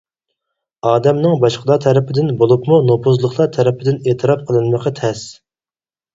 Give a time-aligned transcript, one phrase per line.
[0.91, 5.25] ئادەمنىڭ باشقىلار تەرىپىدىن، بولۇپمۇ نوپۇزلۇقلار تەرىپىدىن ئېتىراپ قىلىنمىقى تەس.